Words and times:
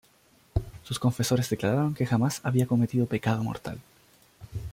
Sus 0.83 0.97
confesores 0.97 1.51
declararon 1.51 1.93
que 1.93 2.07
jamás 2.07 2.41
había 2.43 2.65
cometido 2.65 3.05
pecado 3.05 3.43
mortal. 3.43 3.79